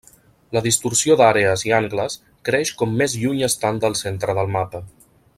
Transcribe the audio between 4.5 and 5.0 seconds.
mapa.